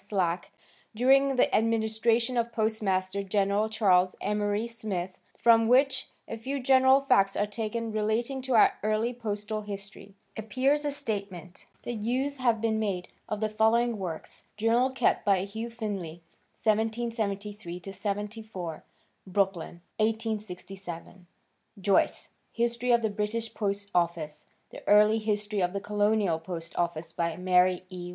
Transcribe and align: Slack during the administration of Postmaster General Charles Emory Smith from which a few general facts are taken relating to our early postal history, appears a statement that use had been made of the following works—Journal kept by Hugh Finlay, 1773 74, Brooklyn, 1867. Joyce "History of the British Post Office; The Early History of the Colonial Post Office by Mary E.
Slack 0.03 0.51
during 0.95 1.35
the 1.35 1.55
administration 1.55 2.35
of 2.35 2.51
Postmaster 2.51 3.21
General 3.21 3.69
Charles 3.69 4.15
Emory 4.19 4.65
Smith 4.65 5.11
from 5.37 5.67
which 5.67 6.09
a 6.27 6.39
few 6.39 6.59
general 6.59 7.01
facts 7.01 7.35
are 7.35 7.45
taken 7.45 7.91
relating 7.91 8.41
to 8.41 8.53
our 8.53 8.73
early 8.81 9.13
postal 9.13 9.61
history, 9.61 10.15
appears 10.35 10.83
a 10.85 10.91
statement 10.91 11.67
that 11.83 12.01
use 12.01 12.37
had 12.37 12.59
been 12.61 12.79
made 12.79 13.09
of 13.29 13.41
the 13.41 13.47
following 13.47 13.99
works—Journal 13.99 14.89
kept 14.89 15.23
by 15.23 15.41
Hugh 15.41 15.69
Finlay, 15.69 16.23
1773 16.59 17.79
74, 17.91 18.83
Brooklyn, 19.27 19.81
1867. 19.97 21.27
Joyce 21.79 22.29
"History 22.51 22.89
of 22.89 23.03
the 23.03 23.11
British 23.11 23.53
Post 23.53 23.91
Office; 23.93 24.47
The 24.71 24.81
Early 24.87 25.19
History 25.19 25.59
of 25.61 25.73
the 25.73 25.79
Colonial 25.79 26.39
Post 26.39 26.75
Office 26.75 27.11
by 27.13 27.37
Mary 27.37 27.83
E. 27.91 28.09